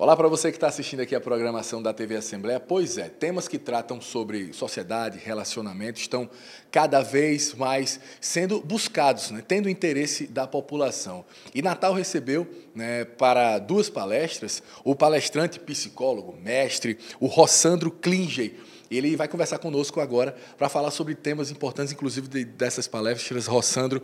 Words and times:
Olá 0.00 0.16
para 0.16 0.28
você 0.28 0.52
que 0.52 0.56
está 0.56 0.68
assistindo 0.68 1.00
aqui 1.00 1.12
a 1.12 1.20
programação 1.20 1.82
da 1.82 1.92
TV 1.92 2.14
Assembleia. 2.14 2.60
Pois 2.60 2.98
é, 2.98 3.08
temas 3.08 3.48
que 3.48 3.58
tratam 3.58 4.00
sobre 4.00 4.52
sociedade, 4.52 5.18
relacionamento, 5.18 5.98
estão 5.98 6.30
cada 6.70 7.02
vez 7.02 7.52
mais 7.52 7.98
sendo 8.20 8.60
buscados, 8.60 9.32
né, 9.32 9.42
tendo 9.44 9.68
interesse 9.68 10.28
da 10.28 10.46
população. 10.46 11.24
E 11.52 11.60
Natal 11.62 11.92
recebeu 11.92 12.46
né, 12.76 13.06
para 13.06 13.58
duas 13.58 13.90
palestras 13.90 14.62
o 14.84 14.94
palestrante 14.94 15.58
psicólogo, 15.58 16.38
mestre, 16.40 16.96
o 17.18 17.26
Rossandro 17.26 17.90
Klinger. 17.90 18.54
Ele 18.88 19.16
vai 19.16 19.26
conversar 19.26 19.58
conosco 19.58 20.00
agora 20.00 20.36
para 20.56 20.68
falar 20.68 20.92
sobre 20.92 21.16
temas 21.16 21.50
importantes, 21.50 21.92
inclusive 21.92 22.28
de, 22.28 22.44
dessas 22.44 22.86
palestras. 22.86 23.48
Rossandro, 23.48 24.00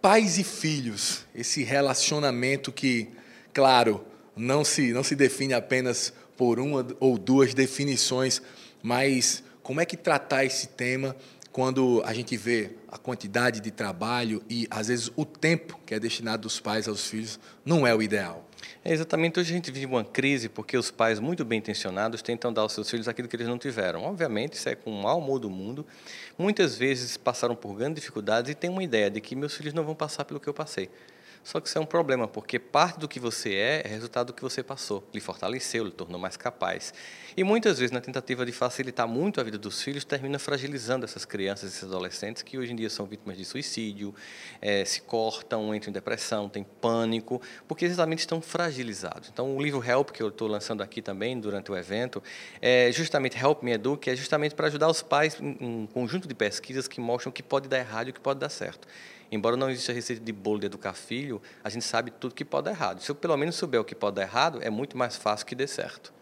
pais 0.00 0.38
e 0.38 0.44
filhos, 0.44 1.24
esse 1.34 1.64
relacionamento 1.64 2.70
que, 2.70 3.08
claro, 3.52 4.06
não 4.36 4.64
se, 4.64 4.92
não 4.92 5.02
se 5.02 5.16
define 5.16 5.54
apenas 5.54 6.12
por 6.36 6.60
uma 6.60 6.86
ou 7.00 7.16
duas 7.16 7.54
definições, 7.54 8.42
mas 8.82 9.42
como 9.62 9.80
é 9.80 9.86
que 9.86 9.96
tratar 9.96 10.44
esse 10.44 10.68
tema 10.68 11.16
quando 11.50 12.02
a 12.04 12.12
gente 12.12 12.36
vê 12.36 12.72
a 12.86 12.98
quantidade 12.98 13.60
de 13.60 13.70
trabalho 13.70 14.42
e, 14.48 14.68
às 14.70 14.88
vezes, 14.88 15.10
o 15.16 15.24
tempo 15.24 15.80
que 15.86 15.94
é 15.94 15.98
destinado 15.98 16.42
dos 16.42 16.60
pais 16.60 16.86
aos 16.86 17.06
filhos 17.06 17.40
não 17.64 17.86
é 17.86 17.94
o 17.94 18.02
ideal? 18.02 18.46
É 18.84 18.92
exatamente, 18.92 19.40
hoje 19.40 19.52
a 19.52 19.56
gente 19.56 19.70
vive 19.70 19.86
uma 19.86 20.04
crise 20.04 20.48
porque 20.48 20.76
os 20.76 20.90
pais 20.90 21.18
muito 21.18 21.44
bem 21.44 21.58
intencionados 21.58 22.20
tentam 22.22 22.52
dar 22.52 22.62
aos 22.62 22.72
seus 22.72 22.88
filhos 22.90 23.08
aquilo 23.08 23.26
que 23.26 23.34
eles 23.34 23.48
não 23.48 23.58
tiveram. 23.58 24.04
Obviamente, 24.04 24.52
isso 24.52 24.68
é 24.68 24.74
com 24.74 24.90
o 24.90 25.02
mau 25.02 25.18
humor 25.18 25.38
do 25.38 25.50
mundo. 25.50 25.84
Muitas 26.38 26.76
vezes 26.76 27.16
passaram 27.16 27.56
por 27.56 27.74
grandes 27.74 28.02
dificuldades 28.02 28.50
e 28.50 28.54
têm 28.54 28.70
uma 28.70 28.84
ideia 28.84 29.10
de 29.10 29.20
que 29.20 29.34
meus 29.34 29.54
filhos 29.56 29.72
não 29.72 29.82
vão 29.82 29.94
passar 29.94 30.24
pelo 30.24 30.38
que 30.38 30.48
eu 30.48 30.54
passei. 30.54 30.90
Só 31.42 31.60
que 31.60 31.68
isso 31.68 31.78
é 31.78 31.80
um 31.80 31.86
problema, 31.86 32.26
porque 32.26 32.58
parte 32.58 32.98
do 32.98 33.08
que 33.08 33.20
você 33.20 33.54
é 33.54 33.82
é 33.84 33.88
resultado 33.88 34.28
do 34.28 34.32
que 34.32 34.42
você 34.42 34.62
passou. 34.62 35.06
Lhe 35.14 35.20
fortaleceu, 35.20 35.84
lhe 35.84 35.90
tornou 35.90 36.20
mais 36.20 36.36
capaz. 36.36 36.92
E 37.36 37.44
muitas 37.44 37.78
vezes, 37.78 37.92
na 37.92 38.00
tentativa 38.00 38.46
de 38.46 38.52
facilitar 38.52 39.06
muito 39.06 39.40
a 39.40 39.44
vida 39.44 39.58
dos 39.58 39.82
filhos, 39.82 40.04
termina 40.04 40.38
fragilizando 40.38 41.04
essas 41.04 41.24
crianças, 41.24 41.70
esses 41.70 41.84
adolescentes 41.84 42.42
que 42.42 42.58
hoje 42.58 42.72
em 42.72 42.76
dia 42.76 42.88
são 42.88 43.06
vítimas 43.06 43.36
de 43.36 43.44
suicídio, 43.44 44.14
é, 44.60 44.84
se 44.84 45.02
cortam, 45.02 45.74
entram 45.74 45.90
em 45.90 45.92
depressão, 45.92 46.48
têm 46.48 46.64
pânico, 46.64 47.40
porque 47.68 47.84
exatamente 47.84 48.20
estão 48.20 48.40
fragilizados. 48.40 49.28
Então, 49.32 49.56
o 49.56 49.62
livro 49.62 49.84
Help, 49.84 50.10
que 50.10 50.22
eu 50.22 50.28
estou 50.28 50.48
lançando 50.48 50.82
aqui 50.82 51.02
também 51.02 51.38
durante 51.38 51.70
o 51.70 51.76
evento, 51.76 52.22
é 52.60 52.90
justamente 52.92 53.36
Help 53.36 53.62
Me 53.62 53.72
Eduque, 53.72 54.10
é 54.10 54.16
justamente 54.16 54.54
para 54.54 54.66
ajudar 54.66 54.88
os 54.88 55.02
pais 55.02 55.38
em 55.40 55.56
um 55.60 55.86
conjunto 55.86 56.26
de 56.26 56.34
pesquisas 56.34 56.88
que 56.88 57.00
mostram 57.00 57.30
o 57.30 57.32
que 57.32 57.42
pode 57.42 57.68
dar 57.68 57.78
errado 57.78 58.08
e 58.08 58.10
o 58.10 58.14
que 58.14 58.20
pode 58.20 58.40
dar 58.40 58.48
certo. 58.48 58.88
Embora 59.30 59.56
não 59.56 59.70
exista 59.70 59.92
receita 59.92 60.24
de 60.24 60.32
bolo 60.32 60.60
de 60.60 60.66
educar 60.66 60.92
filho, 60.92 61.42
a 61.62 61.68
gente 61.68 61.84
sabe 61.84 62.10
tudo 62.10 62.34
que 62.34 62.44
pode 62.44 62.66
dar 62.66 62.70
errado. 62.70 63.02
Se 63.02 63.10
eu 63.10 63.14
pelo 63.14 63.36
menos 63.36 63.56
souber 63.56 63.80
o 63.80 63.84
que 63.84 63.94
pode 63.94 64.16
dar 64.16 64.22
errado, 64.22 64.60
é 64.62 64.70
muito 64.70 64.96
mais 64.96 65.16
fácil 65.16 65.46
que 65.46 65.54
dê 65.54 65.66
certo. 65.66 66.12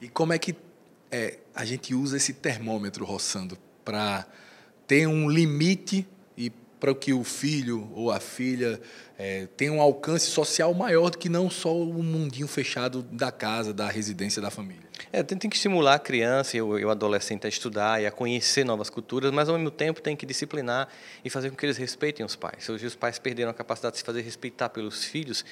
E 0.00 0.08
como 0.08 0.32
é 0.32 0.38
que 0.38 0.56
é, 1.10 1.38
a 1.54 1.64
gente 1.64 1.94
usa 1.94 2.16
esse 2.16 2.34
termômetro, 2.34 3.04
roçando, 3.04 3.56
para 3.84 4.26
ter 4.86 5.06
um 5.06 5.28
limite 5.28 6.06
e 6.36 6.50
para 6.78 6.94
que 6.94 7.12
o 7.12 7.24
filho 7.24 7.90
ou 7.94 8.10
a 8.10 8.20
filha 8.20 8.80
é, 9.18 9.46
tenha 9.56 9.72
um 9.72 9.80
alcance 9.80 10.26
social 10.26 10.72
maior 10.74 11.10
do 11.10 11.18
que 11.18 11.28
não 11.28 11.50
só 11.50 11.74
o 11.74 12.02
mundinho 12.02 12.46
fechado 12.46 13.02
da 13.02 13.32
casa, 13.32 13.72
da 13.72 13.88
residência 13.88 14.40
da 14.40 14.50
família? 14.50 14.88
É, 15.12 15.22
tem, 15.22 15.38
tem 15.38 15.50
que 15.50 15.56
estimular 15.56 15.94
a 15.94 15.98
criança 15.98 16.56
e 16.56 16.62
o, 16.62 16.90
adolescente 16.90 17.46
a 17.46 17.48
estudar 17.48 18.02
e 18.02 18.06
a 18.06 18.10
conhecer 18.10 18.64
novas 18.64 18.90
culturas, 18.90 19.30
mas 19.32 19.48
ao 19.48 19.56
mesmo 19.56 19.70
tempo 19.70 20.00
tem 20.00 20.16
que 20.16 20.26
disciplinar 20.26 20.88
e 21.24 21.30
fazer 21.30 21.50
com 21.50 21.56
que 21.56 21.66
eles 21.66 21.76
respeitem 21.76 22.24
os 22.24 22.36
pais. 22.36 22.68
Hoje 22.68 22.86
os 22.86 22.94
pais 22.94 23.18
perderam 23.18 23.50
a 23.50 23.54
capacidade 23.54 23.94
de 23.94 23.98
se 23.98 24.04
fazer 24.04 24.22
respeitar 24.22 24.68
pelos 24.68 25.04
filhos 25.04 25.44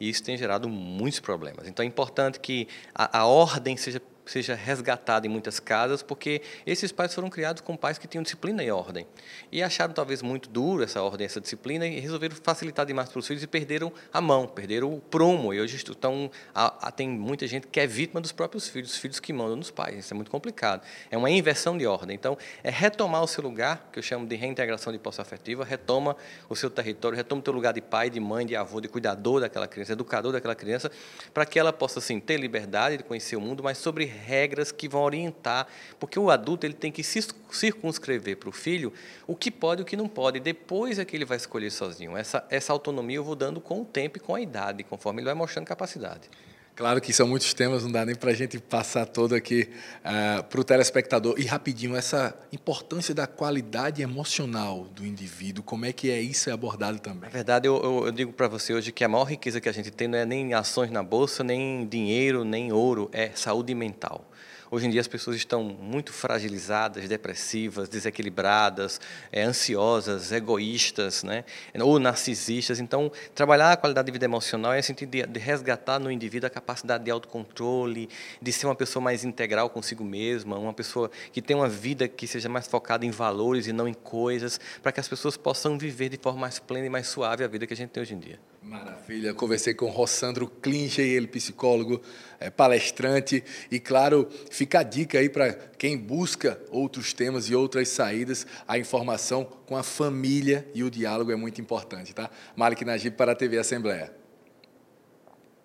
e 0.00 0.08
isso 0.08 0.22
tem 0.22 0.36
gerado 0.36 0.68
muitos 0.68 1.20
problemas. 1.20 1.66
Então 1.66 1.82
é 1.82 1.86
importante 1.86 2.38
que 2.38 2.68
a, 2.94 3.20
a 3.20 3.26
ordem 3.26 3.76
seja 3.76 4.00
seja 4.30 4.54
resgatada 4.54 5.26
em 5.26 5.30
muitas 5.30 5.60
casas, 5.60 6.02
porque 6.02 6.42
esses 6.66 6.92
pais 6.92 7.14
foram 7.14 7.30
criados 7.30 7.62
com 7.62 7.76
pais 7.76 7.98
que 7.98 8.06
tinham 8.06 8.22
disciplina 8.22 8.62
e 8.62 8.70
ordem. 8.70 9.06
E 9.50 9.62
acharam 9.62 9.92
talvez 9.92 10.22
muito 10.22 10.48
duro 10.48 10.82
essa 10.82 11.02
ordem, 11.02 11.24
essa 11.24 11.40
disciplina, 11.40 11.86
e 11.86 11.98
resolveram 12.00 12.36
facilitar 12.42 12.86
demais 12.86 13.08
para 13.08 13.18
os 13.18 13.26
filhos 13.26 13.42
e 13.42 13.46
perderam 13.46 13.92
a 14.12 14.20
mão, 14.20 14.46
perderam 14.46 14.92
o 14.92 15.00
prumo. 15.00 15.52
E 15.52 15.60
hoje 15.60 15.76
estão, 15.76 16.30
há, 16.54 16.90
tem 16.92 17.08
muita 17.08 17.46
gente 17.46 17.66
que 17.66 17.80
é 17.80 17.86
vítima 17.86 18.20
dos 18.20 18.32
próprios 18.32 18.68
filhos, 18.68 18.92
os 18.92 18.98
filhos 18.98 19.20
que 19.20 19.32
mandam 19.32 19.56
nos 19.56 19.70
pais. 19.70 19.98
Isso 19.98 20.12
é 20.12 20.16
muito 20.16 20.30
complicado. 20.30 20.82
É 21.10 21.16
uma 21.16 21.30
inversão 21.30 21.76
de 21.76 21.86
ordem. 21.86 22.14
Então, 22.14 22.36
é 22.62 22.70
retomar 22.70 23.22
o 23.22 23.26
seu 23.26 23.42
lugar, 23.42 23.88
que 23.92 23.98
eu 23.98 24.02
chamo 24.02 24.26
de 24.26 24.36
reintegração 24.36 24.92
de 24.92 24.98
posse 24.98 25.20
afetiva, 25.20 25.64
retoma 25.64 26.16
o 26.48 26.56
seu 26.56 26.70
território, 26.70 27.16
retoma 27.16 27.40
o 27.40 27.44
seu 27.44 27.52
lugar 27.52 27.72
de 27.72 27.80
pai, 27.80 28.10
de 28.10 28.20
mãe, 28.20 28.44
de 28.46 28.56
avô, 28.56 28.80
de 28.80 28.88
cuidador 28.88 29.40
daquela 29.40 29.66
criança, 29.66 29.92
educador 29.92 30.32
daquela 30.32 30.54
criança, 30.54 30.90
para 31.32 31.46
que 31.46 31.58
ela 31.58 31.72
possa, 31.72 31.98
assim, 31.98 32.20
ter 32.20 32.38
liberdade 32.38 32.98
de 32.98 33.04
conhecer 33.04 33.36
o 33.36 33.40
mundo, 33.40 33.62
mas 33.62 33.78
sobre 33.78 34.17
regras 34.24 34.72
que 34.72 34.88
vão 34.88 35.02
orientar, 35.02 35.66
porque 35.98 36.18
o 36.18 36.30
adulto 36.30 36.66
ele 36.66 36.74
tem 36.74 36.92
que 36.92 37.02
circunscrever 37.02 38.36
para 38.36 38.48
o 38.48 38.52
filho 38.52 38.92
o 39.26 39.34
que 39.34 39.50
pode 39.50 39.80
e 39.80 39.82
o 39.82 39.86
que 39.86 39.96
não 39.96 40.08
pode, 40.08 40.40
depois 40.40 40.98
é 40.98 41.04
que 41.04 41.16
ele 41.16 41.24
vai 41.24 41.36
escolher 41.36 41.70
sozinho. 41.70 42.16
Essa, 42.16 42.44
essa 42.50 42.72
autonomia 42.72 43.16
eu 43.16 43.24
vou 43.24 43.36
dando 43.36 43.60
com 43.60 43.82
o 43.82 43.84
tempo 43.84 44.18
e 44.18 44.20
com 44.20 44.34
a 44.34 44.40
idade, 44.40 44.84
conforme 44.84 45.20
ele 45.20 45.26
vai 45.26 45.34
mostrando 45.34 45.66
capacidade. 45.66 46.28
Claro 46.78 47.00
que 47.00 47.12
são 47.12 47.26
muitos 47.26 47.52
temas, 47.52 47.82
não 47.82 47.90
dá 47.90 48.06
nem 48.06 48.14
para 48.14 48.30
a 48.30 48.34
gente 48.34 48.56
passar 48.60 49.04
todo 49.04 49.34
aqui 49.34 49.68
uh, 49.98 50.44
para 50.44 50.60
o 50.60 50.62
telespectador. 50.62 51.34
E 51.36 51.44
rapidinho, 51.44 51.96
essa 51.96 52.32
importância 52.52 53.12
da 53.12 53.26
qualidade 53.26 54.00
emocional 54.00 54.84
do 54.94 55.04
indivíduo, 55.04 55.64
como 55.64 55.86
é 55.86 55.92
que 55.92 56.08
é 56.08 56.20
isso 56.20 56.48
é 56.48 56.52
abordado 56.52 57.00
também? 57.00 57.22
Na 57.22 57.28
verdade, 57.30 57.66
eu, 57.66 57.82
eu, 57.82 58.06
eu 58.06 58.12
digo 58.12 58.32
para 58.32 58.46
você 58.46 58.72
hoje 58.72 58.92
que 58.92 59.02
a 59.02 59.08
maior 59.08 59.24
riqueza 59.24 59.60
que 59.60 59.68
a 59.68 59.72
gente 59.72 59.90
tem 59.90 60.06
não 60.06 60.16
é 60.16 60.24
nem 60.24 60.54
ações 60.54 60.88
na 60.88 61.02
bolsa, 61.02 61.42
nem 61.42 61.84
dinheiro, 61.84 62.44
nem 62.44 62.72
ouro, 62.72 63.10
é 63.12 63.32
saúde 63.34 63.74
mental. 63.74 64.24
Hoje 64.70 64.86
em 64.86 64.90
dia 64.90 65.00
as 65.00 65.08
pessoas 65.08 65.36
estão 65.36 65.64
muito 65.64 66.12
fragilizadas, 66.12 67.08
depressivas, 67.08 67.88
desequilibradas, 67.88 69.00
é, 69.32 69.42
ansiosas, 69.42 70.30
egoístas, 70.30 71.22
né? 71.22 71.44
ou 71.80 71.98
narcisistas. 71.98 72.78
Então, 72.78 73.10
trabalhar 73.34 73.72
a 73.72 73.76
qualidade 73.78 74.06
de 74.06 74.12
vida 74.12 74.26
emocional 74.26 74.74
é 74.74 74.82
sentido 74.82 75.10
de 75.26 75.38
resgatar 75.38 75.98
no 75.98 76.12
indivíduo 76.12 76.46
a 76.46 76.50
capacidade 76.50 76.67
de 77.02 77.10
autocontrole, 77.10 78.08
de 78.40 78.52
ser 78.52 78.66
uma 78.66 78.74
pessoa 78.74 79.02
mais 79.02 79.24
integral 79.24 79.70
consigo 79.70 80.04
mesma, 80.04 80.58
uma 80.58 80.72
pessoa 80.72 81.10
que 81.32 81.40
tem 81.40 81.56
uma 81.56 81.68
vida 81.68 82.06
que 82.08 82.26
seja 82.26 82.48
mais 82.48 82.66
focada 82.66 83.06
em 83.06 83.10
valores 83.10 83.66
e 83.66 83.72
não 83.72 83.88
em 83.88 83.94
coisas, 83.94 84.60
para 84.82 84.92
que 84.92 85.00
as 85.00 85.08
pessoas 85.08 85.36
possam 85.36 85.78
viver 85.78 86.08
de 86.08 86.18
forma 86.18 86.40
mais 86.40 86.58
plena 86.58 86.86
e 86.86 86.90
mais 86.90 87.06
suave 87.06 87.44
a 87.44 87.48
vida 87.48 87.66
que 87.66 87.74
a 87.74 87.76
gente 87.76 87.90
tem 87.90 88.02
hoje 88.02 88.14
em 88.14 88.18
dia. 88.18 88.38
Maravilha. 88.62 89.32
Conversei 89.32 89.72
com 89.72 89.86
Rossandro 89.86 90.46
Klinger, 90.46 91.04
ele 91.04 91.26
psicólogo, 91.26 92.02
é, 92.38 92.50
palestrante. 92.50 93.42
E, 93.70 93.80
claro, 93.80 94.28
fica 94.50 94.80
a 94.80 94.82
dica 94.82 95.18
aí 95.18 95.30
para 95.30 95.54
quem 95.54 95.96
busca 95.96 96.60
outros 96.70 97.14
temas 97.14 97.48
e 97.48 97.54
outras 97.54 97.88
saídas. 97.88 98.46
A 98.66 98.78
informação 98.78 99.44
com 99.44 99.74
a 99.74 99.82
família 99.82 100.68
e 100.74 100.84
o 100.84 100.90
diálogo 100.90 101.32
é 101.32 101.36
muito 101.36 101.60
importante, 101.62 102.14
tá? 102.14 102.30
Malik 102.54 102.84
Najib 102.84 103.16
para 103.16 103.32
a 103.32 103.34
TV 103.34 103.56
Assembleia. 103.56 104.12